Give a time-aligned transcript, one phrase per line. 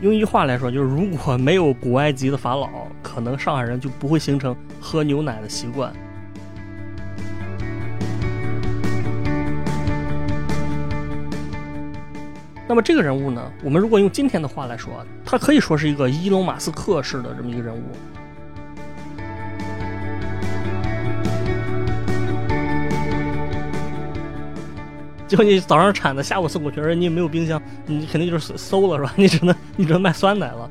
[0.00, 5.92] 用一句话来说，就是如果没有古埃及的法老，可能上海人就不会形成喝牛奶的习惯。
[12.66, 17.82] 那么这个人物呢，我们如果用今天的话来说，他可以说是一个伊隆马斯克式的这么一个人物。
[25.30, 29.12] 就你早上产的，下午送过去，而你也没有冰箱，你肯定就是馊了，是吧？
[29.16, 30.68] 你只能你只能卖酸奶了。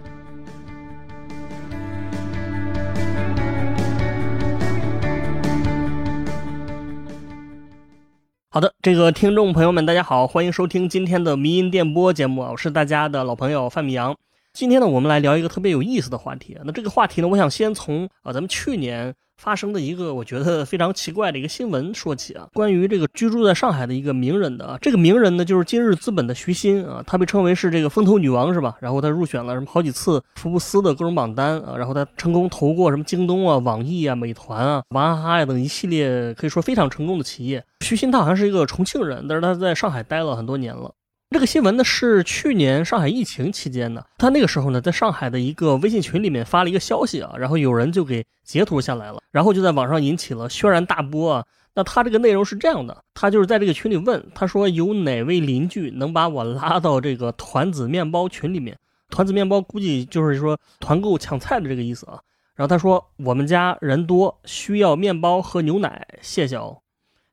[8.49, 14.13] 好的，这个听众朋友们，大家好，欢迎收听今天的迷音电波节目，我是大家的老朋友范米阳。
[14.53, 16.57] 今天呢，我们来聊一个特别有意思的话题。
[16.66, 19.13] 那这个话题呢，我想先从啊，咱们去年。
[19.41, 28.76] 发生的一个我觉得非常奇怪的一个新闻说起啊，关于这个居住在上海的一个名人的啊，这个名人呢就是今日资本的徐新啊，他被称为是这个风投女王是吧？
[28.82, 37.63] 然后他入选了什么好几次福布斯的各种榜单啊，然后他成功投过什么京东啊、网易啊、美团啊、娃哈哈呀等一系列可以说非常成功的企业。
[37.79, 40.91] 徐新他好像是一个重庆人，但是他在上海待了很多年了。
[41.32, 51.46] 这个新闻呢是去年上海疫情期间的，他那个时候呢在上海的一个微信群里面发了一个消息啊，然后有人就给截图下来了，然后就在网上引起了轩然大波啊。
[51.76, 58.76] 那他这个内容是这样的，他就是在这个群里问，他说有哪位邻居能把我拉到这个团子面包群里面？
[59.12, 62.20] 团子面包估计就是说团购抢菜的这个意思啊。
[62.55, 66.80] 然后他说我们家人多，需要面包和牛奶，谢谢哦。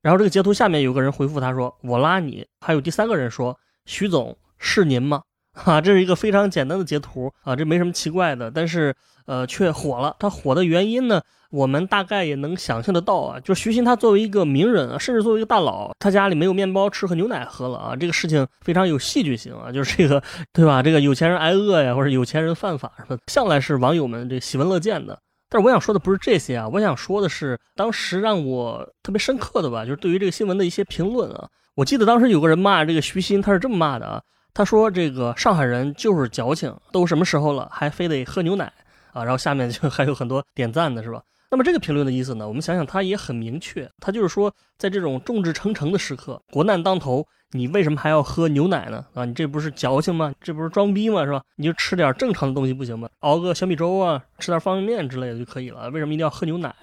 [0.03, 3.59] 然后这个截图下面有个人回复他说我拉你，还有第三个人说。
[3.87, 5.23] 徐总是您吗？
[5.65, 10.15] 啊，这是一个非常简单的截图啊，这没什么奇怪的，但是呃却火了。
[10.19, 20.22] 他火的原因呢，我们大概也能想象得到啊，就是徐新他作为一个名人啊，甚至作为一个大佬，他家里没有面包吃和牛奶喝了啊，这个事情非常有戏剧性啊，就是这个
[20.53, 20.82] 对吧？
[20.82, 25.19] 这个有钱人挨饿呀，或者有钱人犯法什么，向来是网友们这喜闻乐见的。
[25.49, 31.49] 但是我想说的不是这些啊，我想说的是当时让我特别深刻的吧，就是对于这个新闻的一些评论啊。
[31.76, 34.22] 我记得当时有个人骂这个徐新，他是这么骂的啊，
[34.54, 38.72] 他说这个上海人就是矫情，都什么时候了还非得喝牛奶
[39.12, 39.22] 啊？
[39.22, 41.22] 然后下面就 还有很多点赞的是吧？
[41.50, 49.04] 那么这个评论的意思呢，我们想想他也很明确，他就是说在这种众志成城的时刻，国难当头，你为什么还要喝牛奶呢？
[49.12, 50.32] 啊，你这不是矫情吗？
[50.41, 51.26] 这不是装逼吗？
[51.26, 51.43] 是吧？
[51.56, 53.06] 你就吃点正常的东西不行吗？
[53.19, 56.75] 熬个小米粥啊，吃点方便面之类的就可以了，为什么一定要喝牛奶？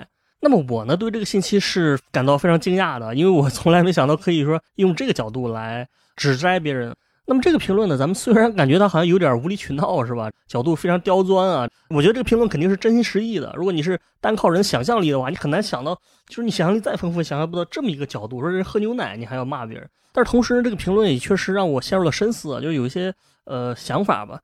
[0.44, 5.88] 那么我呢，对这个信息是感到非常惊讶的，因为我从来没想到可以说用这个角度来
[6.18, 6.94] 指摘别人。
[7.26, 10.30] 那么这个评论呢，咱们虽然感觉他好像有点无理取闹，是吧？
[10.46, 11.66] 角度非常刁钻啊。
[11.90, 13.54] 我觉得这个评论肯定是真心实意的。
[13.56, 15.96] 如果你是单靠人想象力的话，你很难想到，
[16.28, 18.42] 就是你想象力再丰富，想象不到这么一个角度。
[18.42, 19.90] 说人喝牛奶，你还要骂别人。
[20.12, 23.14] 但是同时，这个评论也确实让我陷入了深思，就有一些
[23.46, 24.38] 呃想法吧。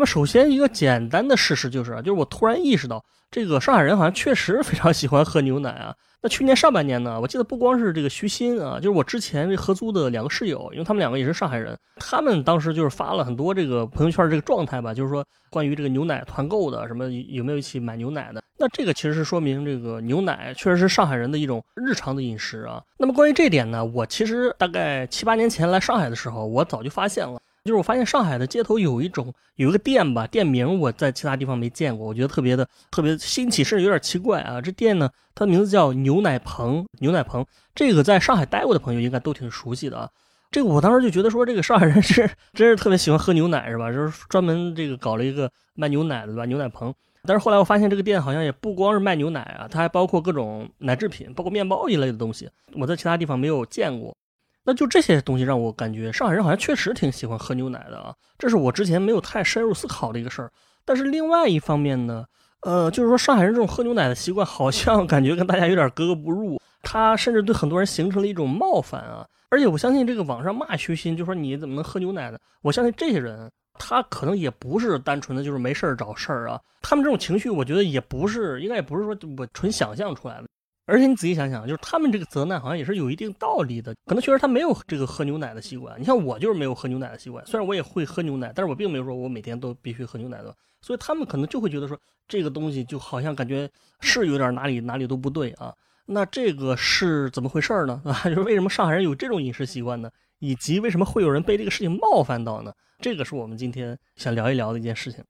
[0.00, 3.04] 那么首先一个简单的事实就是，就是我突然意识到。
[3.30, 5.94] 这个上海人好像确实非常喜欢喝牛奶啊。
[6.22, 18.42] 那去年上半年呢，我记得不光是这个徐新啊，就是我之前这合租的两个室友，因为他们两个也是上海人，他们当时就是发了很多这个朋友圈这个状态吧，就是说关于这个牛奶团购的，什么有没有一起买牛奶的。
[18.58, 22.82] 那这个其实是说明这个牛奶确实是上海人的一种日常的饮食啊。
[22.96, 27.38] 那么关于这点呢，我其实大概七八年前来上海的时候，我早就发现了。
[27.64, 34.60] 就是我发现上海的街头有一种有一个店吧，店名我在其他地方没见过，我觉得特别的特别新奇，甚至有点奇怪啊。
[34.60, 37.44] 这店呢，它的名字叫牛奶棚，牛奶棚，
[37.74, 40.08] 这个在上海待过的朋友应该都挺熟悉的啊。
[40.50, 43.92] 这个我当时就觉得说，这个上海人 是真是特别喜欢喝牛奶是吧？
[43.92, 46.46] 就是专门这个搞了一个卖牛奶的对吧？
[46.46, 46.92] 牛奶棚。
[47.24, 54.16] 但是后来我发现这个店好像也不光是卖牛奶啊，它还包括各种奶制品，包括面包一类的东西，我在其他地方没有见过。
[54.64, 60.50] 那就这些东西让我感觉上海人好像确实挺喜欢喝牛奶的啊，这是我之前没有太深入思考的一个事儿。
[60.84, 62.24] 但是另外一方面呢，
[62.62, 69.26] 呃，就是说上海人这种喝牛奶的习惯好像 感觉跟大家有点格格不入，他甚至对很多人形成了一种冒犯啊。
[69.50, 72.38] 而且我相信这个网上骂徐新，就说你怎么能喝牛奶呢？
[72.62, 80.44] 我相信这些人他可能也不是单纯的就是没事儿找事儿啊，他们这种情绪我觉得也不是，应该也不是说我纯想象出来的。
[80.90, 83.94] 而且你仔细想想，就是他们这个责难好像也是有一定道理的。
[84.06, 85.98] 可能确实他没有这个喝牛奶的习惯。
[86.00, 90.54] 你像我就是没有喝牛奶的习惯，虽然我也会喝牛奶，但是我并没有说我每天都必须喝牛奶的。
[90.80, 91.96] 所以他们可能就会觉得说
[92.26, 93.70] 这个东西就好像感觉
[94.00, 95.72] 是有点哪里哪里都不对啊。
[96.06, 98.02] 那这个是怎么回事呢？
[98.04, 100.10] 啊， 就是为什么上海人有这种饮食习惯呢？
[100.40, 102.72] 以及为什么会有人被这个事情冒犯到呢？
[102.98, 105.22] 这个是我们今天想聊一聊的一件事情。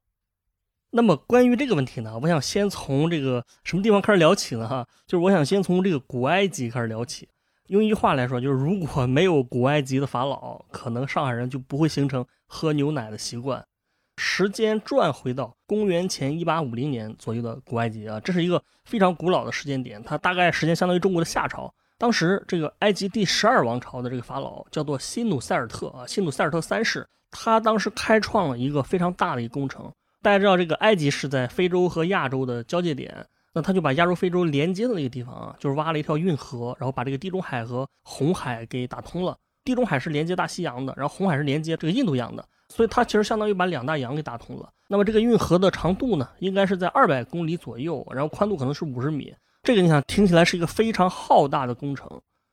[0.93, 4.67] 那么关于这个问题呢，我想先从这个什么地方开始聊起呢？
[4.69, 7.29] 哈，就是我想先从这个古埃及开始聊起。
[7.69, 13.65] 用一句话来说，就是如果没有古埃及的法老，可能上海人就不会形成喝牛奶的习惯。
[14.17, 21.73] 时间转回到公元前一八五零年左右的古埃及啊，这是一个非常古老的时间点，它大概时间相当于中国的夏朝。
[21.97, 29.91] 当时这个埃及第十二王朝的这个法老叫做辛努塞尔特啊，辛努塞尔特三世，他当时开创了一个非常大的一个工程。
[30.23, 39.37] 大家知道，这个埃及是在非洲和亚洲的交界点，那他就把亚洲、非洲连接的那个地方啊，就是挖了一条运河，然后把这个地中海和红海给打通了。
[39.65, 44.71] 地中海是连接大西洋的，然后红海是连接这个印度洋的，所以它其实相当于把两大洋给打通了。
[44.89, 49.35] 那么这个运河的长度呢，应该是在二百公里左右，然后宽度可能是五十米。
[49.63, 52.09] 这个你想听起来是一个非常浩大的工程。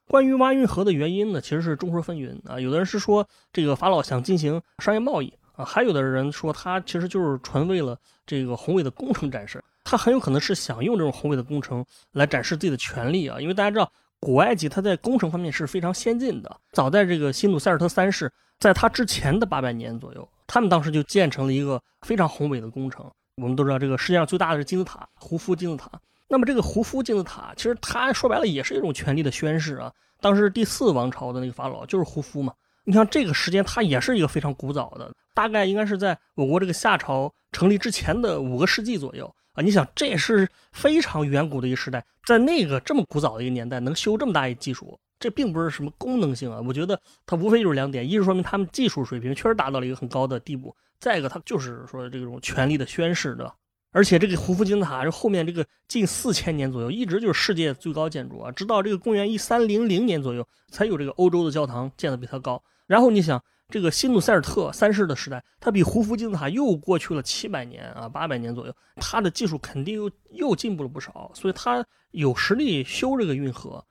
[0.09, 2.59] 关于挖运河的原因呢，其实是众说纷纭啊。
[2.59, 9.62] 有的人是说这个法老想进行商业贸易啊，还有的人说他其实就是纯为了这个宏伟的工程展示。
[9.83, 13.92] 他很有可能是想用这种宏伟的工程来展示自己的权利啊，因为大家知道。
[14.19, 16.59] 古埃及，它在工程方面是非常先进的。
[16.71, 23.06] 早在这个新努塞尔特三世，在他之前的八百年左右，他们当时就建成了一个非常宏伟的工程。
[23.36, 25.92] 我们都知道，这个世界上最大的是金字塔——胡夫金字塔。
[26.27, 29.94] 那么，这个胡夫金字塔，其实它说白了也是一种权力的宣示啊。
[30.19, 32.51] 当时第四王朝的那个法老就是胡夫嘛。
[32.88, 39.25] 你像这个时间，它也是一个非常古早的，大概应该是在我国这个夏朝成立之前的五个世纪左右。
[39.51, 46.62] 啊，你想，这也是非常远古的一个时代，在那个这么古早的一个年代，能修这么大一技术，这并不是什么功能性啊。
[46.66, 53.54] 我觉得它无非就是两点：一是说明他们技术水平确实达到了一个很高的地步；再一个，它就是说这种权力的宣示，对吧？
[53.92, 62.63] 而且这个胡夫金字塔，这后面这个近四千年左右，一直就是世界最高建筑啊，直到这个公元一三零零年左右，才有这个欧洲的教堂建的比它高。
[62.88, 63.39] 然后你想。
[63.69, 73.86] 这个新努塞尔特三世的时代，它比胡夫金字塔又过去了七百年啊，八百年左右，它的技术肯定又又进步了不少，所以它有实力修这个运河。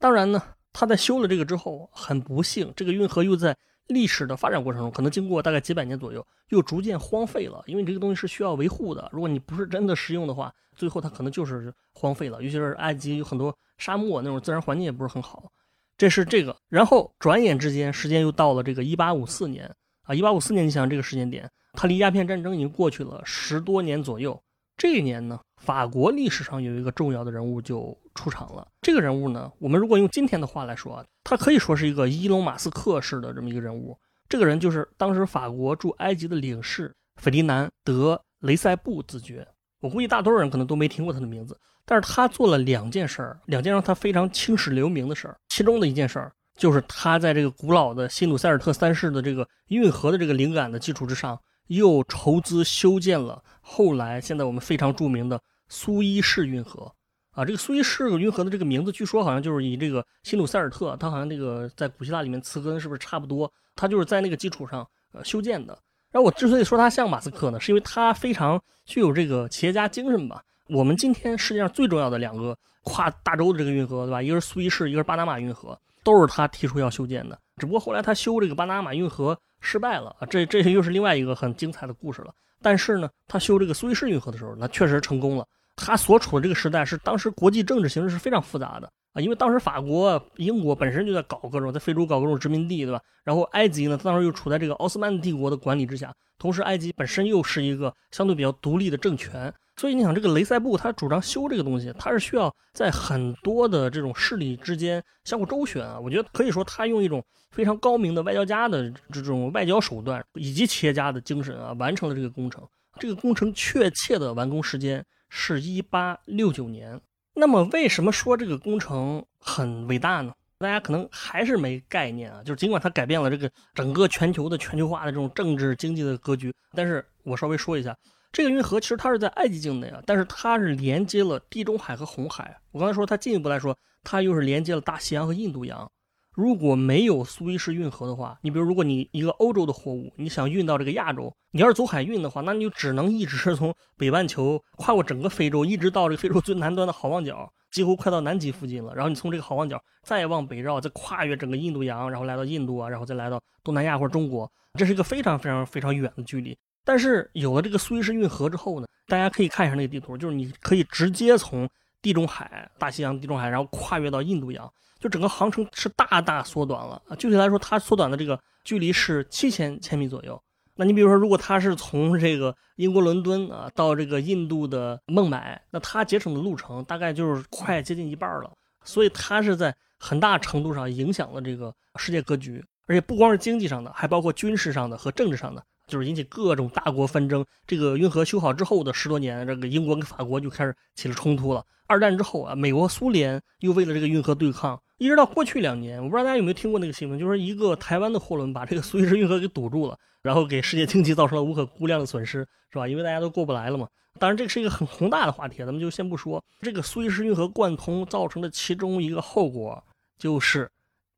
[0.00, 0.42] 当然呢，
[0.72, 3.56] 他在修了这个之后，很不幸，这个运河又在
[3.86, 7.62] 历史的发展过程中，可能经过大概几百年左右，又逐渐荒废了。
[7.66, 12.42] 因为这个东西是需要维护的，如果你不是真的实用的话，最后它可能就是荒废了。
[12.42, 15.52] 尤其是埃及有很多沙漠，那种自然环境也不是很好。
[16.00, 19.70] 这是这个，然后转眼之间，时间又到了这个一八五四年
[20.04, 24.42] 啊，一八五四年，你想这个时间点，它离鸦片战争已经过去了十多年左右。
[24.78, 28.66] 这一年呢，法国历史上有一个重要的人物就出场了。
[28.80, 33.94] 这个人物呢，我们如果用今天的话来说啊，他可以说是一个伊隆马斯克式的这么一个人物。
[34.26, 39.46] 这个人就是当时法国驻埃及的领事费迪南德雷塞布子爵。
[39.82, 41.54] 我估计大多数人可能都没听过他的名字。
[41.90, 45.36] 但是他做了两件事儿，两件让他非常青史留名的事儿。
[45.48, 56.94] 其中的一件事儿，就是他在这个古老的辛努塞尔特三世的这个运河的这个灵感的基础之上，又筹资修建了后来现在我们非常著名的苏伊士运河。
[57.32, 63.52] 啊，这个苏伊士运河的这个名字，据说好像就是以这个辛努塞尔特，他好像这个在古希腊里面词根是不是差不多？
[63.74, 65.76] 他就是在那个基础上呃修建的。
[66.12, 70.40] 然后我之所以说他像马斯克呢，是因为他非常具有这个企业家精神吧。
[70.72, 74.22] 我们今天世界上最重要的两个跨大洲的这个运河，对吧？
[74.22, 77.36] 一个是苏伊士，一个是巴拿马运河，都是他提出要修建的。
[77.56, 82.32] 只不过后来他修这个巴拿马运河失败了啊，这这又是另外一个很精彩的故事了。
[82.62, 85.44] 但是呢，他修这个苏伊士运河的时候，那确实成功了。
[85.74, 93.00] 他所处的这个时代是当时国际政治形势是非常复杂的啊，因为当时法国、英国本身就在搞各种在非洲搞各种殖民地，对吧？
[93.24, 99.52] 然后埃及呢，当时又处在这个奥斯曼帝国的管理之下，同时埃及本身又是一个相对比较独立的政权。
[99.80, 105.98] 所以你想，这个雷塞布他主张修这个东西，他是需要在很多的这种势力之间相互周旋啊。
[105.98, 112.62] 我觉得可以说，他用一种非常高明的外交家的这种外交手段，以及企业家的精神啊，完成了这个工程。
[112.98, 117.00] 这个工程确切的完工时间是一八六九年。
[117.32, 120.30] 那么，为什么说这个工程很伟大呢？
[120.58, 122.42] 大家可能还是没概念啊。
[122.44, 127.96] 就是尽管它改变了这个整个全球的全球化的这种政治经济的格局，但是我稍微说一下。
[128.32, 132.56] 这个运河其实它是在埃及境内啊，但是它是连接了地中海和红海。
[132.70, 135.90] 我刚才说它进一步来说，它又是连接了大西洋和印度洋。
[136.32, 148.94] 如果没有苏伊士运河的话，你比如如果你一个欧洲的货物，你想运到这个亚洲，你要是走海运的话，那你就只能一直是从北半球跨过整个非洲，一直到这个非洲最南端的好望角，几乎快到南极附近了。
[148.94, 156.56] 然后你从这个好望角再往北绕，再跨越整个印度洋，然后来到印度啊，然后再来到东南亚或者中国，这是一个非常非常非常远的距离。
[156.84, 161.68] 但是有了这个苏伊士运河之后呢，大家可以看一下那个地图，就是你可以直接从
[162.02, 167.16] 地中海、大西洋、地中海，然后跨越到印度洋，就整个航程是大大缩短了啊。
[167.16, 170.40] 具体来说，它缩短的这个距离是七千千米左右。
[170.74, 178.50] 那你比如说，如果它是从这个英国伦敦啊到这个印度的孟买，那它节省的路程大概就是快接近一半了。
[178.82, 185.62] 所以它是在很大程度上影响了这个世界格局，而且不光是经济上的，还包括军事上的和政治上的。
[185.90, 187.44] 就是引起各种大国纷争。
[187.66, 191.62] 这个运河修好之后的十多年，这个英国跟法国就开始起了冲突了。
[191.86, 202.86] 二战之后啊，美国、苏联又为了这个运河对抗，一直到过去两年，我不知道大家有没有听过那个新闻，就是一个台湾的货轮把这个苏伊士运河给堵住了，然后给世界经济造成了无可估量的损失，是吧？
[202.86, 203.88] 因为大家都过不来了嘛。
[204.18, 206.44] 当然，这个是一个很宏大的话题，咱们就先不说。
[206.60, 209.82] 这个苏伊士运河贯通造成的其中一个后果，
[210.18, 210.70] 就是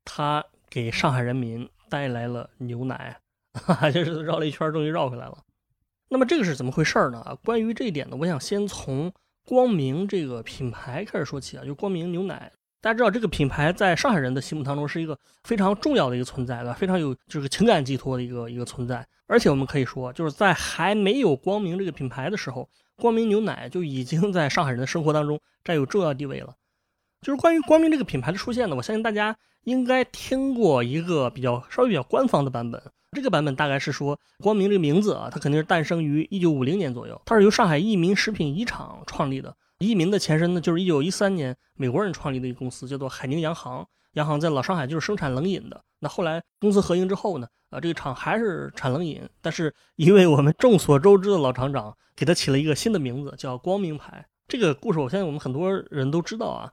[0.05, 3.15] 它给上海人民带来了牛奶，
[3.53, 5.37] 哈哈，就是绕了一圈，终于绕回来了。
[6.09, 7.37] 那么这个是怎么回事呢？
[7.43, 9.11] 关于这一点呢，我想先从。
[9.45, 16.73] 光明这个品牌开始说起啊，就光明牛奶，大家知道这个品牌在上海人的心目当中是一个非常重要的一个存在，对吧？
[16.73, 19.05] 非常有就是情感寄托的一个一个存在。
[19.27, 26.55] 而且我们可以说，就是在还没有光明这个品牌的时候，光明牛奶就已经在上海人的生活当中占有重要地位了。
[27.23, 32.79] 就是关于光明这个品牌的出现呢，我相信大家应该听过一个比较稍微比较官方的版本。
[33.13, 37.19] 这个版本大概是说，光明这个名字啊，它肯定是诞生于一九五零年左右。
[37.25, 39.55] 它是由上海益民食品一厂创立的。
[39.79, 43.85] 益民的前身呢，就是一九一三年美国人创立的一个公司，叫做海宁洋行。
[44.13, 45.81] 洋行在老上海就是生产冷饮的。
[45.99, 54.25] 那后来公司合营之后呢，啊，这个厂还是产冷饮，但是一位我们众所周知的老厂长给它起了一个新的名字，叫光明牌。
[54.47, 56.71] 这个故事我相信我们很多人都知道啊。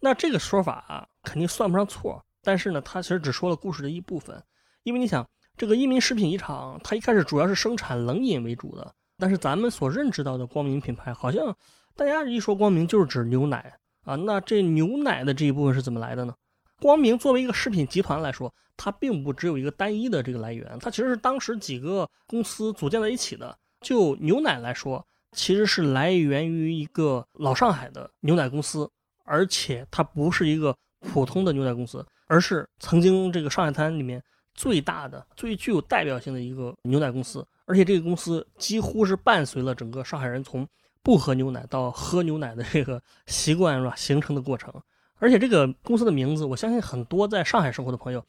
[0.00, 4.42] 那这个说法啊，肯定算不上错，但是呢，它其实只说了故事的一部分，
[4.82, 5.26] 因为你想。
[5.56, 11.52] 这个一民食品一厂，它一开始主要是生产冷饮为主的，但是咱们所认知到的光明品牌，好像
[11.96, 14.14] 大家一说光明就是指牛奶啊。
[14.14, 16.32] 那这牛奶的这一部分是怎么来的呢？
[16.80, 23.58] 光明作为一个食品集团来说，它并不只有一个单一的这个来源，它其实是当时几个公司组建在一起的。
[23.80, 28.88] 就牛奶来说，其实是来源于一个老上海的牛奶公司，
[29.28, 34.22] 而且它不是一个普通的牛奶公司，而是曾经这个上海滩里面。
[34.54, 40.66] 最大的、最具有代表性的一个牛奶公司，而且这个公司几乎是伴随了整个上海人从
[41.00, 44.74] 不喝牛奶到喝牛奶的这个习惯是吧形成的过程。
[45.20, 48.20] 而且这个公司的名字，我相信很多在上海生活的朋友，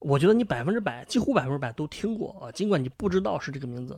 [0.00, 3.96] 我觉得你百分之百、几乎百分之百都听过啊，尽管你不知道是这个名字。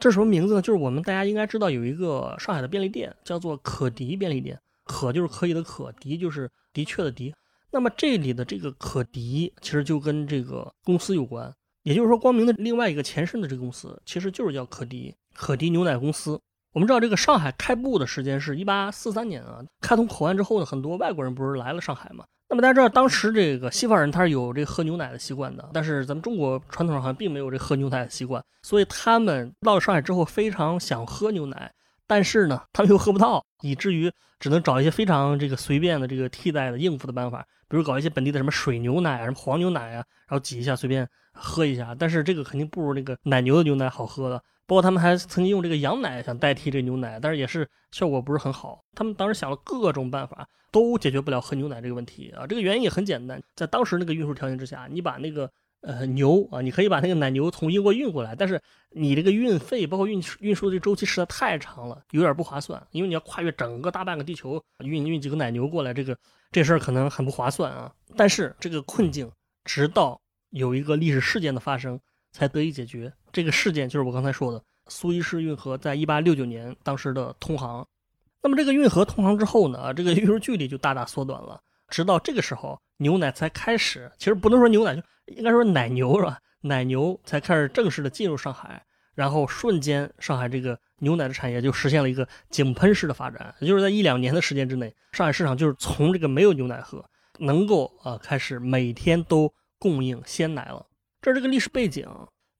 [0.00, 0.60] 这是什么名字呢？
[0.60, 4.58] 就是我们大家应该知道有一个上海的便利店，叫做可迪便利店。
[4.88, 7.32] 可就是可以的可，敌就是的确的敌。
[7.70, 16.40] 那么这里的这个可迪其实就跟这个公司有关，也就是说，光明的另外一个前身的这个公司其实就是叫可迪，可迪牛奶公司。
[16.72, 22.24] 我们知道这个上海开埠的时间是一八四三年啊，开通口岸之后呢，很多外国人不是来了上海嘛？
[22.48, 31.70] 那么大家知道当时这个西方人他是有这喝牛奶的习惯的，但是咱们中国传统上好像并没有这喝牛奶的习惯，所以他们到了上海之后非常想喝牛奶。
[32.08, 34.10] 但是呢，他们又喝不到，以至于
[34.40, 41.94] 只能找一些非常这个随便的这个替代的应付的办法，比如搞一些本地的什么水牛奶啊、什么黄牛奶啊，然后挤一下随便喝一下。
[41.94, 44.42] 但是这个肯定不如那个奶牛的牛奶好喝的。
[44.66, 48.82] 包括他们还曾经用这个羊奶想代替这牛奶，但是也是效果不是很好。
[48.94, 52.46] 他们当时想了各种办法，都解决不了喝牛奶这个问题啊。
[52.46, 55.50] 这个原因也很简单，在当时那个运输条件之下，你把那个。
[55.80, 62.84] 呃，牛啊，你可以把那个奶牛从英国运过来，但是你这个运费，包括运输运输的周期实在太长了，有点不划算。
[62.90, 66.18] 因为你要跨越整个大半个地球运运几个奶牛过来，这个
[66.50, 67.92] 这事儿可能很不划算啊。
[68.16, 69.30] 但是这个困境
[69.64, 70.20] 直到
[70.50, 71.98] 有一个历史事件的发生
[72.32, 73.12] 才得以解决。
[73.30, 77.86] 这个事件就是我刚才说的苏伊士运河在一八六九年当时的通航。
[78.42, 81.60] 那么这个运河通航之后呢，这个运输距离就大大缩短了。
[81.88, 85.02] 直到这个时候，牛奶才开始，其实不能说牛奶就。
[85.36, 86.38] 应该说奶牛是吧？
[86.62, 97.04] 奶牛才开始正式的进入上海，然后瞬间上海这个牛奶的产业就实现了一个井喷式的发展，也就是在一两年的时间之内，上海市场就是从这个没有牛奶喝，
[97.38, 100.86] 能够啊开始每天都供应鲜奶了。
[101.20, 102.08] 这是这个历史背景。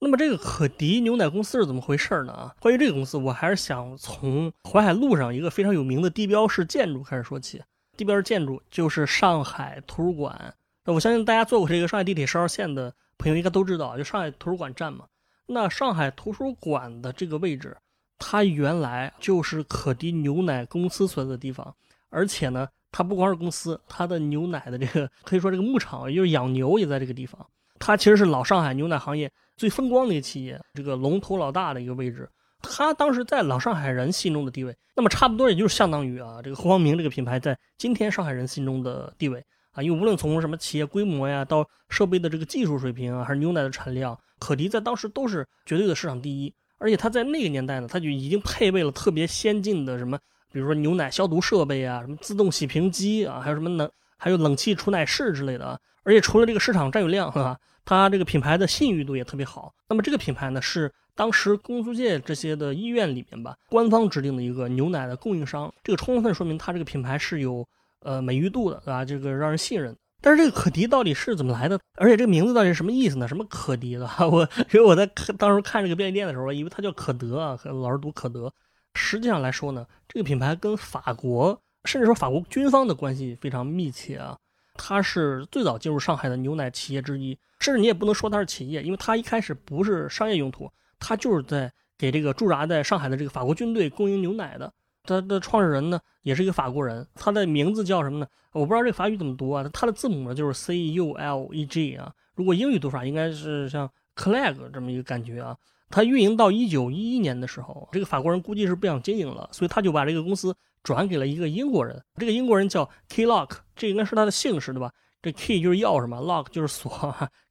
[0.01, 2.33] 那么这个可迪牛奶公司是怎么回事呢？
[2.33, 7.61] 啊，关于这个公司，我还是想从淮海路上一个非常有名的地标式建筑开始说起。
[7.97, 10.55] 地标式建筑就是上海图书馆。
[10.93, 15.05] 我相信大家坐过这个上海地铁十号线的朋友应该都知道，就上海图书馆站嘛。
[15.47, 17.77] 那上海图书馆的这个位置，
[18.19, 21.75] 它原来就是可迪牛奶公司所在的地方，
[22.09, 27.47] 而且呢，它不光是公司，它的牛奶的这个可以说这个牧场，也就是养牛也在这个地方。
[27.79, 32.29] 它其实是老上海牛奶行业最风光的一个企业，这个龙头老大的一个位置。
[32.63, 39.45] 它当时在老上海人心中的地位，那么差不多也就是相当于啊，这个光明这个品牌在今天上海人心中的地位。
[39.73, 46.53] 啊，因为无论从什么企业规模呀，到设备的这个技术水平啊，还是牛奶的产量，可迪在当时都是绝对的市场第一。
[46.79, 50.19] 而且它在那个年代呢，它就已经配备了特别先进的什么，
[50.53, 55.81] 比如说牛奶消毒设备啊，什么自动洗瓶机啊，还有什么冷，还有冷气储奶室之类的。
[56.05, 57.59] 而且除了这个市场占有量，是吧？
[57.85, 59.73] 它这个品牌的信誉度也特别好。
[59.89, 65.73] 那么这个品牌呢，是当时公租界这些的医院里面吧，官方指定的一个牛奶的供应商。
[65.83, 67.67] 这个充分说明它这个品牌是有
[68.01, 69.05] 呃美誉度的，对吧？
[69.05, 69.97] 这个让人信任。
[70.21, 71.79] 但是这个可迪到底是怎么来的？
[71.97, 73.29] 而且这个名字到底是什么意思呢？
[73.29, 74.09] 什么可迪的？
[74.31, 78.53] 我因为我在看当时看这个便利店的时候，以为它叫可德啊，老是读可德。
[78.95, 84.37] 实际上来说呢，这个品牌跟法国，甚至说法国军方的关系非常密切啊。
[84.75, 94.73] 它是最早进入上海的牛奶企业之一，甚至你也不能说它是企业，因为它一开始不是商业用途，它就是在给这个驻扎在上海的这个法国军队供应牛奶的。
[95.09, 98.27] 它的创始人呢，也是一个法国人，他的名字叫什么呢？
[98.53, 99.69] 我不知道这个法语怎么读啊？
[99.73, 102.13] 它的字母呢就是 C U L E G 啊。
[102.35, 105.57] 如果英语读法，应该是像 Clegg 这么一个感觉啊。
[105.91, 110.55] 它运营到一九一一年的时候，这个法国人估计是不想经营了，所以他就把这个公司。
[110.85, 114.91] 转给了一个英国人，这个英国人叫 Keylock，这应该是他的姓氏对吧？
[115.21, 116.91] 这 Key 就是钥匙嘛，Lock 就是锁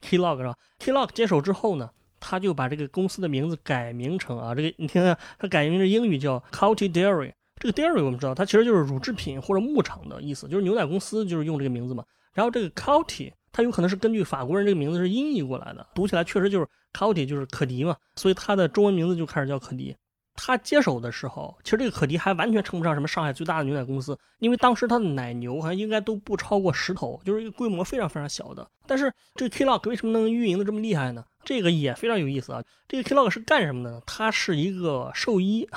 [0.02, 1.90] ，Keylock 是吧？Keylock 接手之后呢，
[2.22, 7.34] 他就把这个公司的名字改名成啊，这个你听看，他改名的英语叫 County Dairy。
[7.60, 12.04] 这个 Dairy 我们知道，它其实就是乳制品或者牧场的意思，就是牛奶公司就是用这个名字嘛。
[12.34, 19.96] 然后这个 County，它有可能是根据法国人这个名字是音译过来的，读起来确实就是 County，就是可迪嘛，所以它的中文名字就开始叫可迪。
[20.38, 28.66] 他接手的时候，其实这个可迪还完全称不上什么上海最大的牛奶公司，因为当时他的奶牛好像应该都不超过十头，就是一个规模非常非常小的。
[28.86, 31.26] 但是这个 Klock 为什么能运营的这么厉害呢？
[31.44, 32.64] 这个也非常有意思啊。
[32.88, 34.02] 这个 Klock 是干什么的呢？
[34.06, 35.68] 他是一个兽医，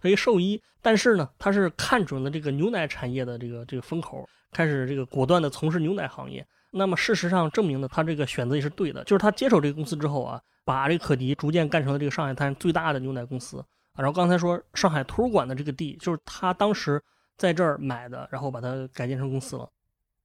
[0.00, 6.46] 他一兽医，但是呢，他是看准了这个牛奶产业的这个这个风口，开始这个果断的从事牛奶行业。
[6.70, 13.64] 那么事实上证明呢，他这个选择也是对的，就是他接手这个公司之后啊，把这个可迪逐渐干成了这个上海滩最大的牛奶公司。
[13.98, 17.02] 然后刚才说上海图书馆的这个地，就是他当时
[17.36, 19.68] 在这儿买的，然后把它改建成公司了。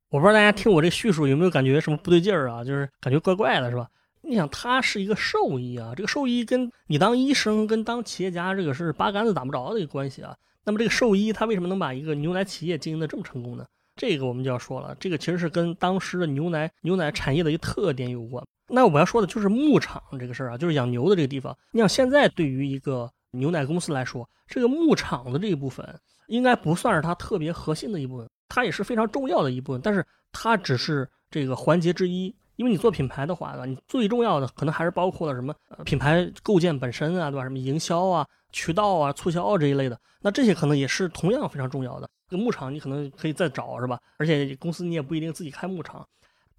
[0.09, 2.63] 我不知道大家听我这叙述有没有感觉什么不对劲儿啊？
[2.63, 3.89] 就是感觉怪怪的，是吧？
[4.21, 10.38] 你想，他是一个兽医啊，这个兽医跟你当医生跟当企业家这个是八竿子打不着的一个关系啊。
[10.63, 13.65] 那么这个兽医他为什么能把一个牛奶企业经营的这么成功呢？
[13.95, 18.45] 这个我们就要说了，这个其实是跟当时的牛奶牛奶产业的一个特点有关。
[18.69, 21.55] 那我要说的就是牧场这个事儿啊，就是养牛的这个地方。
[21.71, 25.86] 你想现在对于一个牛奶公司来说，这个牧场的这一部分
[26.28, 32.34] 应该不算是它特别核心的一部分，它也是非常重要的一部分，但是它只是这个环节之一。
[32.56, 37.41] 因为你做品牌的话，你最重要的可能还是包括了什么品牌构建本身啊，对吧？
[37.43, 42.08] 什么营销啊、渠道啊、促销啊这一类的，那这些可能也是同样非常重要的。
[42.30, 44.00] 这个牧场你可能可以再找，是吧？
[44.17, 46.08] 而且公司你也不一定自己开牧场。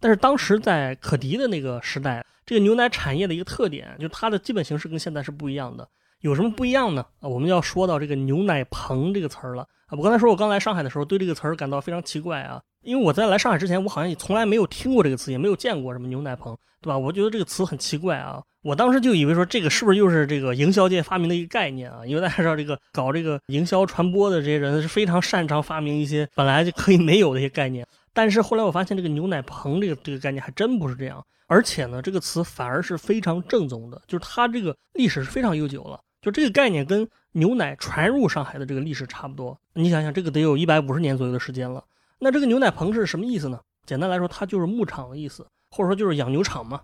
[0.00, 5.88] 但是当时在可迪的那个时代，这个牛奶产业的一个特点，就它的基本形式跟现在是不一样的。
[6.24, 7.04] 有什么不一样呢？
[7.20, 9.90] 啊，我们要说到这个牛奶棚这个词儿了啊。
[9.90, 16.96] 我刚才说，我刚来上海的时候，对这个词儿感到非常奇怪啊，因为我在来上海之前，我好像也从来没有听过这个词，也没有见过什么牛奶棚，对吧？
[16.96, 18.42] 我觉得这个词很奇怪啊。
[18.62, 22.00] 我当时就以为说，这个是不是又是这个营销界发明的一个概念啊？
[22.06, 27.86] 因为大家知道，这个搞这个营销传播的这些人是非常擅长发明一些本来就可以没有的一些概念。
[28.14, 36.00] 但是后来我发现，这个牛奶棚这个这个概念还真不是这样，而且呢，这个词反而是非常正宗的，就是它这个历史是非常悠久了。
[36.24, 41.84] 就这个概念跟牛奶传入上海的这个历史差不多，你想想，这个得有一百五十年左右的时间了。
[42.18, 43.60] 那这个牛奶棚是什么意思呢？
[43.84, 46.80] 简单来说，它就是牧场的意思，或者说就是养牛场嘛。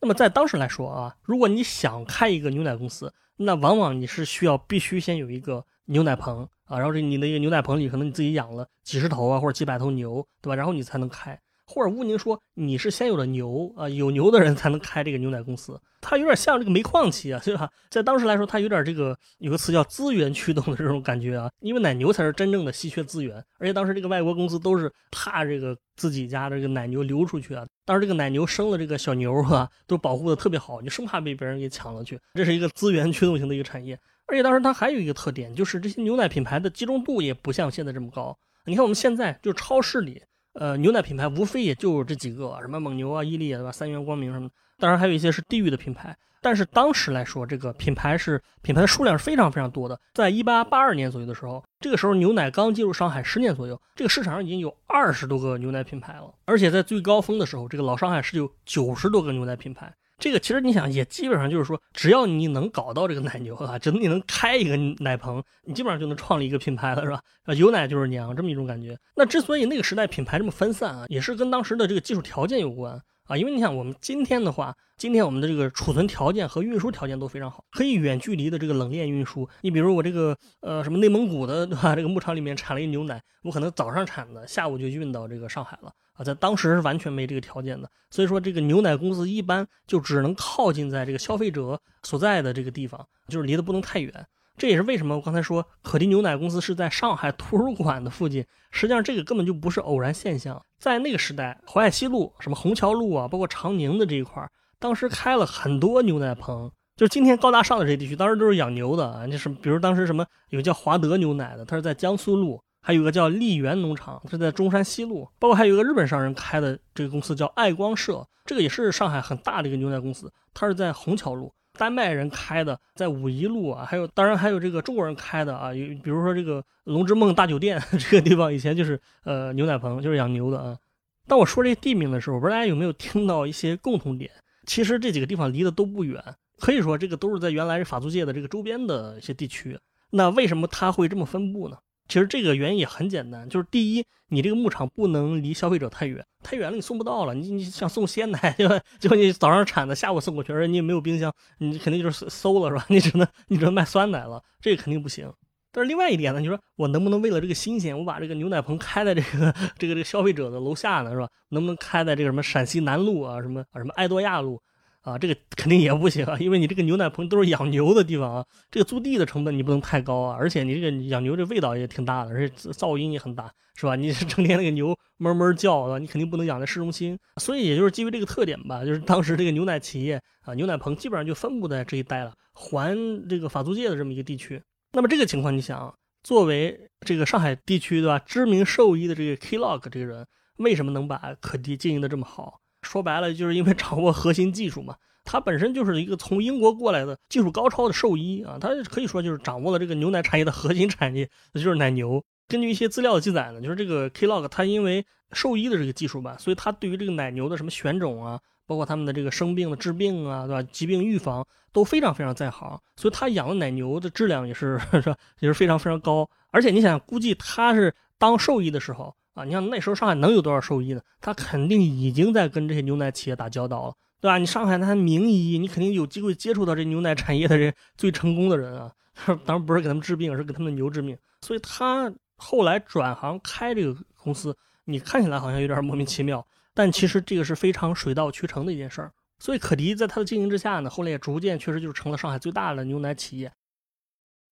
[0.00, 10.54] 那么在当时来说啊，如果你想开一个牛奶公司，那往往你是需要必须先有一个牛奶棚啊，然后这你的一个牛奶棚里可能你自己养了几十头啊或者几百头牛，对吧？
[10.54, 11.36] 然后你才能开。
[11.66, 17.68] 或者乌宁说你是先有了牛啊，有牛的人才能开这个牛奶公司，它有点像这个煤矿企啊，对 吧？
[17.90, 40.22] 在当时来说，它有点这个有个词叫资源驱动的这种感觉啊，因为奶牛才是真正的稀缺资源，而且当时这个外国公司都是怕这个自己家的这个奶牛流出去啊，当时这个奶牛生了这个小牛啊，都保护的特别好，你生怕被别人给抢了去，这是一个资源驱动型的一个产业，而且当时它还有一个特点，就是这些牛奶品牌的集中度也不像现在这么高，你看我们现在就超市里。
[40.58, 43.70] 呃，牛奶品牌无非也就这几个，什么蒙牛啊、伊利啊，对吧？
[43.70, 46.16] 三元、光明什么的，当然还有一些是地域的品牌。
[46.40, 49.98] 但是当时来说，这个品牌是品牌的数量是非常非常多的。
[50.14, 56.32] 在一八八二年左右的时候，这个时候牛奶刚进入上海十年左右，这个市场上已经有二十多个牛奶品牌了。
[56.44, 59.92] 而且在最高峰的时候，这个老上海是有九十多个牛奶品牌。
[60.18, 64.74] 这个其实你想也基本上就是说，只要你能搞到这个奶牛啊，真的你能开一个
[65.04, 67.20] 奶棚，你基本上就能创立一个品牌了，是吧？
[67.44, 68.98] 啊，有奶就是娘这么一种感觉。
[69.14, 73.36] 那之所以那个时代品牌这么分散啊，也是跟当时的这个技术条件有关啊。
[73.36, 79.46] 因为你想，我们今天的话，今天我们的这个储存条件和运输条件都非常好，可以远距离的这个冷链运输。
[79.60, 81.94] 你比如我这个呃什么内蒙古的对吧？
[81.94, 85.92] 这个牧场里面产了一牛奶，我可能早上产的，下午就运到这个上海了。
[86.16, 87.88] 啊，在当时是完全没这个条件的。
[88.10, 94.26] 所以说，这个牛奶公司一般就只能靠近在这个消费者所在的这个地方，就是离得不能太远。
[94.56, 98.42] 这也是为什么我刚才说可迪牛奶公司是在上海图书馆的附近。
[98.70, 100.60] 实际上，这个根本就不是偶然现象。
[100.78, 104.48] 在那个时代，淮海西路、什么虹桥路啊，包括长宁的这一块，
[104.78, 106.70] 当时开了很多牛奶棚。
[106.96, 109.26] 就是今天高大上的这些地区，当时都是养牛的啊。
[109.26, 115.28] 就是比如当时什么有叫华德牛奶的，它是在江苏路；还有个叫丽园农场，是在中山西路。
[115.40, 121.52] 包括还有一个日本商人开的这个公司叫爱光社，这个也是上海很大的一个牛奶公司，它是在虹桥路。
[121.76, 130.78] 丹麦人开的，在五一路啊，还有当然还有这个中国人开的啊，有比如说这个龙之梦大酒店 这个地方以前就是呃牛奶棚，就是养牛的啊。
[131.26, 134.30] 当我说这地名的时候，不知道大家有没有听到一些共同点？
[134.64, 136.22] 其实这几个地方离得都不远，
[136.60, 139.76] 可以说这个都是在原来法租界的这个周边的一些地区。
[140.10, 141.76] 那为什么它会这么分布呢？
[142.08, 147.34] 其实这个原因也很简单，就是第一，你这个牧场不能离消费者太远，太远了你送不到了。
[147.34, 148.80] 你你想送鲜奶， 对吧？
[148.98, 152.86] 结果你早上产的，下午送过去，而且你也没有冰箱，你肯定就是馊了，是吧？
[152.90, 155.32] 你只能你只能卖酸奶了，这个肯定不行。
[155.72, 161.28] 但是另外一点呢，你说我能不能为了这个新鲜，我把这个牛奶棚开在这个这个这个消费者的楼下呢，是吧？
[161.50, 164.60] 能不能开在这个什么陕西南路啊，什么什么爱多亚路？
[165.06, 173.94] 啊，这个肯定也不行啊，因为你这个牛奶棚都是养牛的地方啊，这个租地的成本你不能太高啊，而且你这个养牛这味道也挺大的，而且噪音也很大，是吧？
[173.94, 174.88] 你成天那个牛
[175.18, 182.96] 哞哞叫啊，你肯定不能养在市中心，所以也就是基于这个特点吧，就是当时这个牛奶企业啊，牛奶棚基本上就分布在这一带了，环
[183.28, 184.60] 这个法租界的这么一个地区。
[184.90, 192.58] 那么这个情况，你想，作为这个上海地区对吧，知名兽医的这个 Klog 这个人，为什么能把可迪经营的这么好？
[192.86, 194.94] 说白了，就是因为掌握核心技术嘛。
[195.24, 202.24] 他本身就是一个从英国过来的技术高超的兽医啊，他可以说就是掌握了这个牛奶产业的核心产业，那就是奶牛。
[202.46, 210.62] 根据一些资料的记载呢，就是这个 Klog 他因为兽医的这个技术吧，所以他对于这个奶牛的什么选种啊，包括他们的这个生病的治病啊，对吧？
[210.70, 216.30] 疾病预防都非常非常在行，所以他养的奶牛的质量也是 是吧，也是非常非常高。
[216.52, 219.12] 而且你想，估计他是当兽医的时候。
[219.36, 221.00] 啊，你像那时候上海能有多少兽医呢？
[221.20, 224.38] 他肯定已经在跟这些牛奶企业打交道了，对吧？
[224.38, 228.90] 你上海他名医，你肯定有机会接触到这牛奶产业的人最成功的人啊。
[229.44, 231.16] 当然不是给他们治病，而是给他们的牛治病。
[231.42, 239.12] 所以他后来转行开这个公司，你看起来好像有点莫名其妙，但其实这个是非常水到渠成的一件事儿。
[239.38, 243.52] 所以可迪在他的经营之下呢，后来也逐渐确实就成了上海最大的牛奶企业。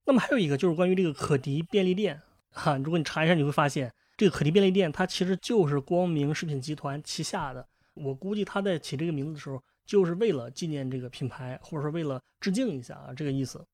[0.04, 2.20] 那么还有一个就是关于这个可迪便利店
[2.50, 3.90] 哈，如果你查一下，你会发现。
[4.16, 7.66] 这个可迪便利店，它其实就是光明食品集团旗下的。
[7.94, 13.64] 我估计他在起这个名字的时候，就是为了纪念这个品牌，或者说为了致敬一下啊，这个意思。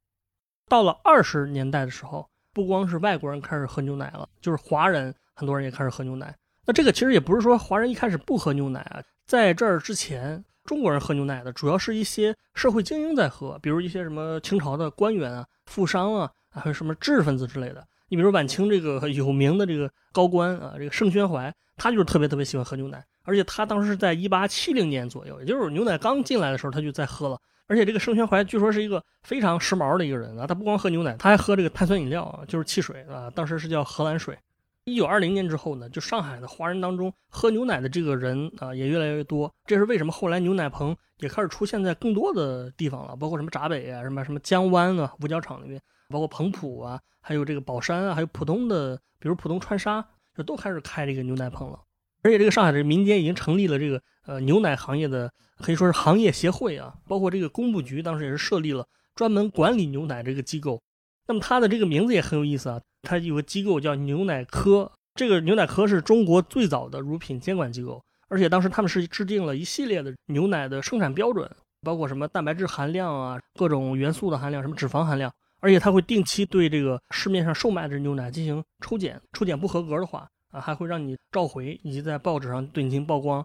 [0.68, 6.36] 到了二十年代的时候，不光是外国人开始喝牛奶了，就是华人很多人也开始喝牛奶。
[6.66, 17.86] 那这个其实也不是说华人一开始不喝牛奶啊，在这儿之前，中国人喝牛奶的主要是一些社会精英在喝，比如一些什么清朝的官员啊、富商啊，还有什么知识分子之类的。
[18.10, 27.40] 你比如晚清这个有名的这个高官啊，这个盛宣怀，他就是特别特别喜欢喝牛奶，而且他当时是在一八七零年左右，也就是牛奶刚进来的时候，他就在喝了。
[27.68, 34.36] 而且这个盛宣怀据说是一个非常时髦的一个人啊，他不光喝牛奶，他还喝这个碳酸饮料啊，就是汽水啊，当时是叫荷兰水。
[34.82, 45.80] 一九二零年之后呢，就上海的华人当中喝牛奶的这个人啊也越来越多，这是为什么后来牛奶棚也开始出现在更多的地方了，包括什么闸北啊，什么什么江湾啊，五角场那边。
[46.10, 50.04] 包括彭浦啊，还有这个宝山啊，还有浦东的，比如浦东川沙，
[50.36, 51.80] 就都开始开这个牛奶棚了。
[52.22, 56.94] 而且这个上海的民间已经成立了这个呃牛奶行业的，可以说是行业协会啊。
[57.08, 60.82] 包括这个工部局当时也是设立了专门管理牛奶这个机构。
[61.26, 64.90] 那么它的这个名字也很有意思啊，它有个机构叫牛奶科。
[65.14, 71.50] 这个牛奶科是中国最早的乳品监管机构，而且当时他们是制定了一系列的牛奶的生产标准，
[71.82, 75.32] 包括什么蛋白质含量啊，各种元素的含量，什么脂肪含量。
[75.60, 83.44] 而且他会定期对这个市面上售卖的牛奶进行抽检，抽检不合格的话啊，还会让你召回，以及在报纸上对你进行曝光。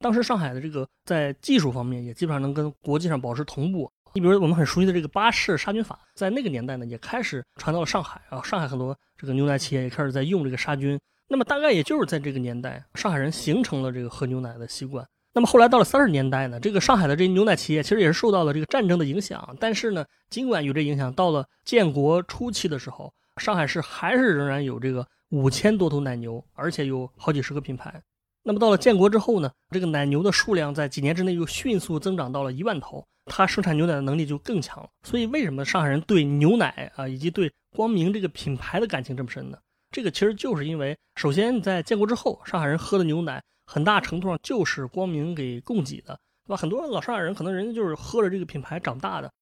[0.00, 3.90] 当时上海的这个在技术方面也基本上能跟国际上保持同步。
[4.14, 11.00] 你比如我们很熟悉的这个巴氏杀菌法，在那个年代呢也开始传到了上海啊，上海很多这个牛奶企业也开始在用这个杀菌。
[11.28, 15.06] 那么大概也就是在这个年代，上海人形成了这个喝牛奶的习惯。
[15.34, 19.56] 那么后来到了三十年代呢，这个上海的这些牛奶企业其实也是受到了这个战争的影响。
[19.58, 28.02] 但是呢，尽管有这影响，到了建国初期的时候，上海市还是仍然有这个五千多头奶牛，而且有好几十个品牌。
[28.42, 34.88] 那么到了建国之后呢，这个奶牛的数量在几年之内又迅速增长到了一万头，它生产牛奶的能力就更强了。
[35.02, 39.56] 所以为什么上海人对牛奶啊以及对光明这个品牌的感情这么深呢？
[39.90, 43.42] 这个其实就是因为，首先在建国之后，上海人喝的牛奶。
[43.72, 46.56] 很大程度上就是光明给供给的，对吧？
[46.58, 49.32] 很多老上海人可能人家就是喝着这个品牌长大的，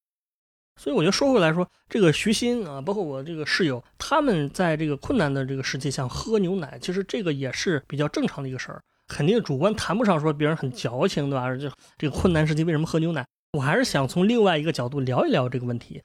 [0.77, 11.57] 所以我觉得说回来说，这个徐鑫啊，包括我这个室友，他们在这个困难的这个时期想喝牛奶，其实这个也是比较正常的一个事儿，肯定主观谈不上说别人很矫情，对吧？
[11.57, 13.27] 就这个困难时期为什么喝牛奶？
[13.55, 16.01] 我还是想从另外一个角度聊一聊这个问题。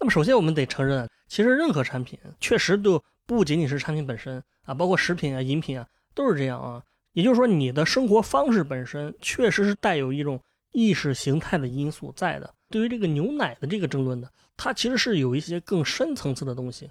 [0.00, 6.82] 那么首先我们得承认，其实任何产品确实都不仅仅是产品本身啊，包括食品啊、饮品啊，都是这样啊。
[7.16, 10.38] 也就是说，你的生活方式本身确实是带有一种
[10.72, 12.54] 意识形态的因素在的。
[12.68, 16.90] 对于这个牛奶的这个争论呢，它其实是有一些更深层次的东西。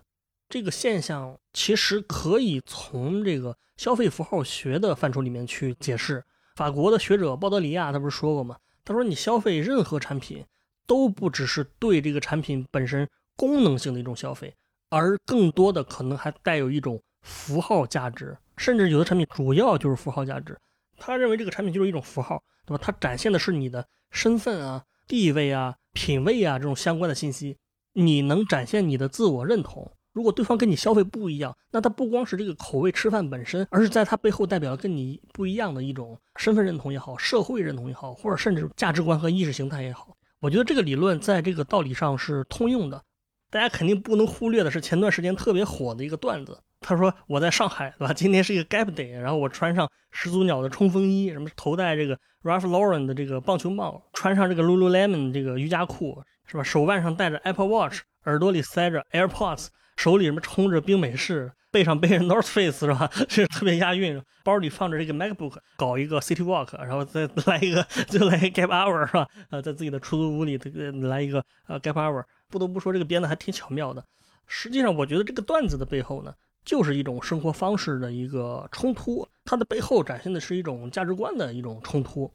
[0.49, 6.23] 这个现象其实可以从这个消费符号学的范畴里面去解释。
[6.55, 8.57] 法国的学者鲍德里亚他不是说过吗？
[8.83, 10.43] 他说：“你消费任何产品，
[10.87, 14.51] 都不只是对这个产品本身功能性的一种消费，
[14.89, 20.57] 而更多的可能还带有一种符号价值，甚至有的产品主要就是符号价值。
[20.97, 22.81] 他认为这个产品就是一种符号，对吧？
[22.81, 27.57] 它展现的是你的身份啊、地位啊、品味啊这种相关的信息。
[27.93, 29.91] 你能展现你的自我认同。
[30.13, 40.15] 如果对方跟你消费不一样，那他不光是这个口味吃饭本身，而是在他背后代表了跟你不一样的一种身份认同也好，社会认同也好，或者甚至价值观和意识形态也好。
[40.39, 43.03] 我觉得这个理论在这个道理上是通用的。
[43.49, 46.57] 大家肯定不能忽略的是前段时间特别火的一个段子。
[46.87, 48.13] 他说我在上海，对吧？
[48.13, 56.61] 今天是一个 Gap Day，然后我穿上始祖鸟的冲锋衣，什么头戴这个 Ralph Lauren 的这个棒球帽，穿上这个 Lululemon 这个瑜伽裤，是吧？
[56.61, 63.09] 手腕上戴着 Apple Watch，耳朵里塞着 AirPods，手里什么冲着冰美式，背上背着 North Face，是吧？
[63.27, 64.21] 这特别押韵。
[64.43, 69.27] 包里放着这个 MacBook，搞一个 City Walk，然后再 来一个，就来一个 Gap Hour，是吧？
[69.49, 70.55] 呃，在自己的出租屋里
[71.01, 72.23] 来一个呃 Gap Hour。
[72.51, 74.05] 不得不说，这个编的还挺巧妙的。
[74.45, 76.31] 实际上，我觉得这个段子的背后呢。
[76.65, 82.29] 就是一种生活方式的一个冲突，它的背后展现的是一种价值观的一种冲突。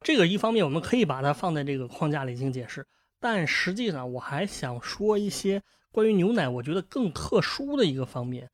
[0.00, 2.86] 这个一方面我们可以把它放在这个框架里进行解释，
[3.20, 8.50] 但实际上我还想说一些关于牛奶，我觉得更特殊的一个方面。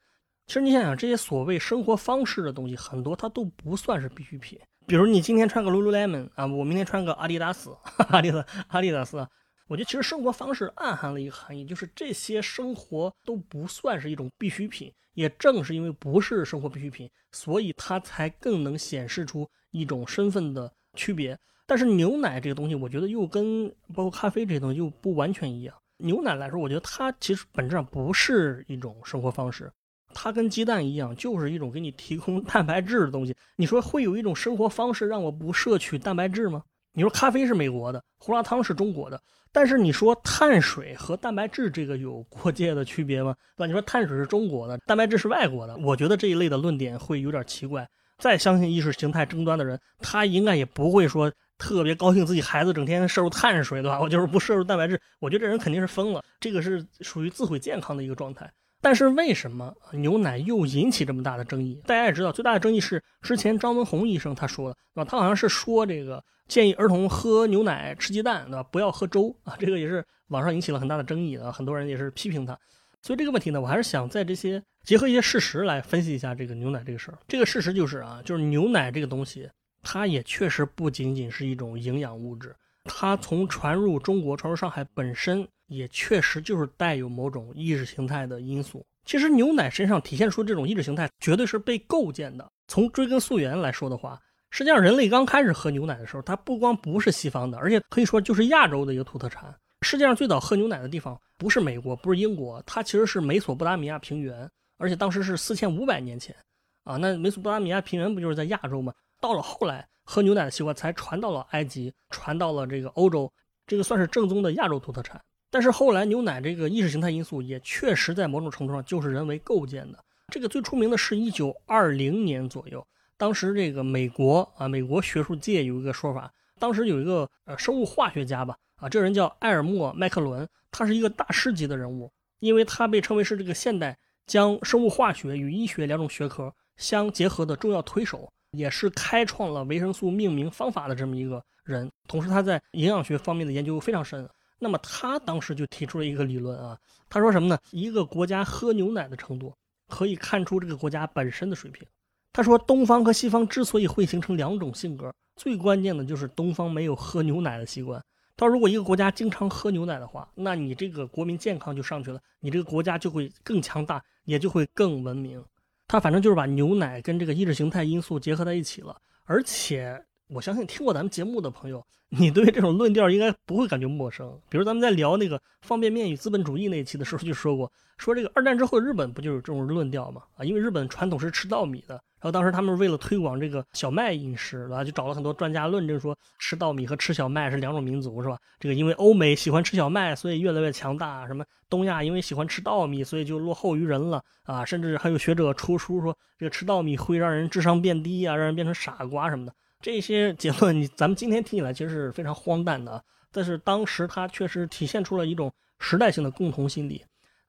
[0.47, 4.59] 其实你想想，这些所谓生活方式的东西，很多它都不算是必需品。
[4.87, 7.75] 比如你今天穿个 Lululemon 啊，我明天穿个阿迪达斯，
[8.11, 9.27] 阿迪达阿迪达斯。
[9.68, 14.92] 我觉得其实生活方式暗含了一个含义，就是这些生活都不算是一种必需品。
[15.14, 21.38] 也正是因为不是生活必需品，所以它才更能显示出一种身份的区别。
[21.66, 25.77] 但是牛奶这个东西，我觉得又跟包括咖啡这些东西又不完全一样。
[25.98, 29.70] 牛奶来说，我觉得它其实本质上不是一种生活方式，
[30.14, 33.37] 它跟鸡蛋一样，就是一种给你提供蛋白质的东西。
[33.57, 36.64] 你说会有一种生活方式让我不摄取蛋白质吗？
[36.93, 39.21] 你说咖啡是美国的，胡辣汤是中国的。
[39.55, 43.35] 但是你说碳水和蛋白质这个有过界的区别吗？
[43.57, 43.67] 对吧？
[43.67, 47.87] 你说碳水是中国的，蛋白质是外国的，我觉得这一类的论点会有点奇怪。
[48.19, 54.01] 再相信意识形态争端的人，他应该也不会说特别高兴自己孩子整天摄入碳水，对吧？
[54.01, 56.23] 我就是不摄入蛋白质，我觉得这人肯定是疯了。
[56.41, 58.51] 这个是属于自毁健康的一个状态。
[58.83, 61.81] 但是为什么牛奶又引起这么大的争议？
[61.87, 65.09] 大家也知道，最大的争议是之前张文宏医生他说的，对吧？
[65.11, 66.23] 他好像是说这个。
[66.49, 68.62] 建议儿童喝牛奶、吃鸡蛋，对吧？
[68.64, 69.57] 不要喝粥啊！
[69.59, 72.59] 这个也是网上引起了很大的争议啊，很多人也是批评他。
[73.01, 77.18] 所以这个问题呢，我还是想在这些结合一些事实来分析一下这个牛奶这个事儿。
[77.27, 79.49] 这个事实就是啊，就是牛奶这个东西，
[79.83, 88.85] 它也确实不仅仅是一种营养物质，它从传入中国、传入上海本身，也确实就是带有某种意识形态的因素。
[89.05, 92.49] 其实牛奶身上体现出这种意识形态，绝对是被构建的。
[92.69, 94.21] 从追根溯源来说的话。
[94.51, 99.55] 实际上，人类刚开始喝牛奶的时候，它不光不是西方的，而且可以说就是亚洲的一个土特产。
[99.81, 106.37] 世界上最早喝牛奶的地方不是美国，不是英国，它其实是美索不达米亚平原，而且当时是四千五百年前。
[106.85, 108.93] 啊，那美索不达米亚平原不就是在亚洲吗？
[109.21, 113.33] 到了后来，喝牛奶的习惯才传到了埃及，传到了这个欧洲，
[113.67, 115.19] 这个算是正宗的亚洲土特产。
[115.53, 120.03] 但是后来，牛奶这个意识形态因素也确实在某种程度上就是人为构建的。
[120.29, 122.83] 这个最出名的是一九二零年左右。
[123.19, 132.11] 当时这个美国啊，美国学术界有一个说法，当时有一个呃生物化学家吧，啊，这人叫埃尔默麦克伦，他是一个大师级的人物，
[132.41, 141.91] 因为他被称为是这个现代将生物化学与医学两种学科相结合的重要推手，也是开创了维生素命名方法的这么一个人。
[142.09, 144.27] 同时，他在营养学方面的研究非常深。
[144.62, 147.59] 那么，他当时就提出了一个理论啊，他说什么呢？
[147.72, 149.53] 一个国家喝牛奶的程度，
[149.88, 151.85] 可以看出这个国家本身的水平。
[152.33, 158.01] 他说，东方和西方之所以会形成两种性格，最关键的就是东方没有喝牛奶的习惯。
[158.37, 165.44] 他说，如果一个国家经常喝牛奶的话，那你这个国民健康就上去了，你这个国家就会更强大，也就会更文明。
[165.88, 168.96] 他反正就是把牛奶跟这个意识形态因素结合在一起了。
[169.25, 174.39] 而且我相信听过咱们节目的朋友，你对这种论调应该不会感觉陌生。
[174.49, 180.23] 比如咱们在聊那个方便面与资本主义那一期的时候就说过，说这个二战之后日本不就有这种论调嘛？
[180.37, 182.01] 啊，因为日本传统是吃稻米的。
[182.23, 184.85] 然后当时他们为了推广这个小麦饮食，对吧？
[184.85, 188.39] 就找了很多专家论证说，吃稻米和吃小麦是两种民族，是吧？
[188.61, 194.65] 这个因为欧美喜欢吃小麦，所以越来越强大；什么东亚因为喜欢吃稻米，所以就落后于人了啊！
[194.65, 199.53] 甚至还有学者出书说，这个吃稻米会让人智商变低啊，让人变成傻瓜什么的。
[199.83, 207.05] 这些结论，你咱们今天听起来其实是非常荒诞的，但是当时它确实体现出了一种时代性的共同心理。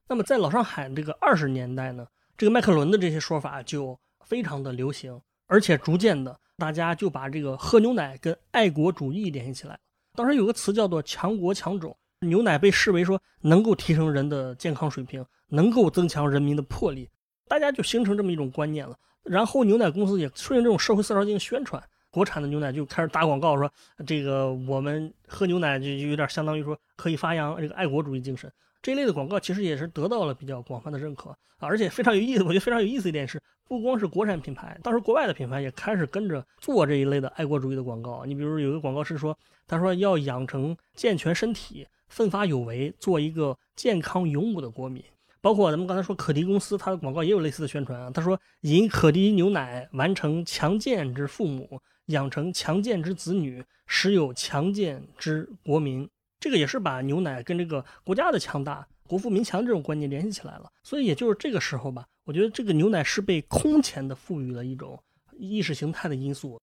[0.08, 3.98] 那么在老上海这个二十年代呢，这个麦克伦的这些说法就。
[4.26, 9.78] 非常的流行，而且逐渐的，大家就把这个喝牛奶跟爱国主义联系起来。
[10.14, 11.94] 当时有个词叫做“强国强种”，
[12.26, 17.10] 牛奶被视为说能够提升人的健康水平，能够增强人民的魄力，
[17.46, 18.98] 大家就形成这么一种观念了。
[19.24, 23.68] 然后牛奶公司也顺应这种社会色彩进行宣传，国产的牛奶就开始打广告，说
[24.06, 28.48] 这个我们喝牛奶就就有点相当于说可以发扬这个爱国主义精神。
[28.80, 32.44] 这一类的广告其实也是得到了比较广泛的认可，而且非常有意思。
[32.44, 38.24] 我觉得非常有意思一点是，不光是国产品牌，当时国外的品牌也开始跟着做这一类的爱国主义的广告。
[38.24, 45.02] 你比如有一个广告是说，他说要养成健全身体，奋发有为，做一个健康勇武的国民。
[45.40, 48.10] 包括咱们刚才说可迪公司，它的广告也有类似的宣传啊。
[48.10, 56.08] 他说饮可迪牛奶，完成强健之父母，养成强健之子女，实有强健之国民。
[56.40, 65.02] 这个也是把牛奶跟这个国家的强大、国富民强这种观念联系起来了，所以也就是这个时候吧，我觉得这个牛奶是被空前的赋予了一种
[65.38, 66.60] 意识形态的因素。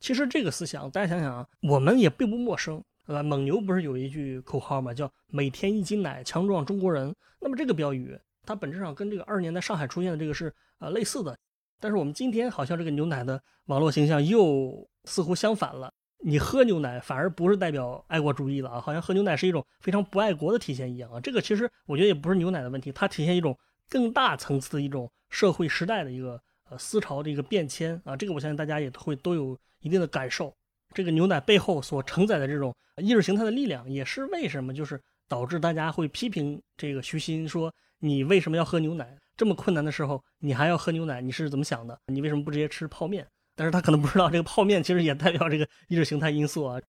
[0.00, 3.22] 其实这个思想，大家想想啊，我们也并不陌生，对吧？
[3.22, 7.14] 蒙牛不是有一句口号嘛，叫“每天一斤奶，强壮中国人”。
[7.40, 11.34] 那么这个标语，它本质上跟这个二十年代上海出现的这个是呃类似的，
[11.80, 15.92] 但是我们今天好像这个牛奶的网络形象又似乎相反了。
[16.26, 21.20] 你喝牛奶反而不是代表爱国主义了啊，好像喝牛奶是一种非常不爱国的体现一样啊。
[21.20, 23.54] 这个其实我觉得也不是牛奶的问题，它体现一种
[23.90, 28.16] 更大层次的一种社会时代的一个呃思潮的一个变迁啊。
[28.16, 30.54] 这个我相信大家也会都有一定的感受。
[30.94, 39.18] 这个牛奶背后所承载的这种意识形态的力量，也是为什么就是导致大家会批评这个徐新说你为什么要喝牛奶？
[39.36, 41.98] 这么困难的时候你还要喝牛奶，你是怎么想的？
[42.06, 43.26] 你为什么不直接吃泡面？
[43.56, 46.80] 但是他可能不知道，这个泡面其实也代表这个意识形态因素啊。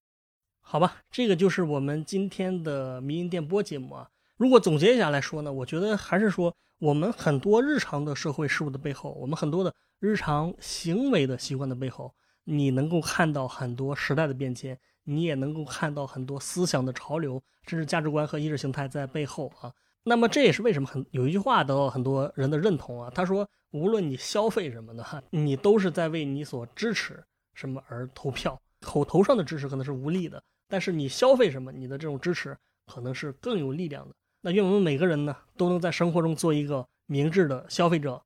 [0.62, 4.10] 好吧，这个就是我们今天的民营电波节目啊。
[4.38, 12.14] 如果总结一下来说呢，我觉得还是说，我们很多日常的社会事物的背后，我们很多的日常行为的习惯的背后，
[12.46, 19.72] 你能够看到很多时代的变迁，你也能够看到很多思想的潮流，甚至价值观和意识形态在背后啊。
[20.06, 23.12] 那么这也是为什么很有一句话得到很多人的认同啊。
[23.14, 27.22] 他说，无论你消费什么的，你都是在为你所支持
[27.56, 28.58] 什么而投票。
[28.82, 34.14] 口头上的支持可能是无力的，但是你消费什么，你的这种支持可能是更有力量的。
[34.42, 38.22] 那愿我们每个人呢，都能在生活中做一个明智的消费者，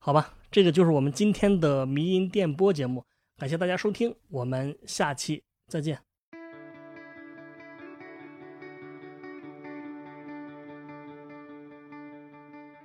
[0.00, 0.34] 好吧？
[0.50, 3.04] 这个就是我们今天的迷音电波节目，
[3.36, 6.07] 感谢大家收听，我们下期再见。